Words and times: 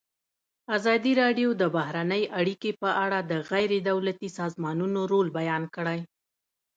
ازادي 0.77 1.11
راډیو 1.21 1.49
د 1.61 1.63
بهرنۍ 1.75 2.23
اړیکې 2.39 2.71
په 2.81 2.89
اړه 3.03 3.19
د 3.31 3.33
غیر 3.51 3.71
دولتي 3.89 4.29
سازمانونو 4.39 4.99
رول 5.11 5.27
بیان 5.39 5.63
کړی. 5.75 5.99